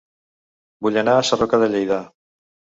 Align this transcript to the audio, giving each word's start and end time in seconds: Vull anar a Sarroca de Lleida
Vull 0.87 0.97
anar 1.03 1.15
a 1.19 1.27
Sarroca 1.29 1.63
de 1.67 1.71
Lleida 1.77 2.03